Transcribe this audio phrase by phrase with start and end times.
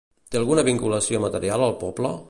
[0.35, 2.17] Té alguna vinculació material al poble?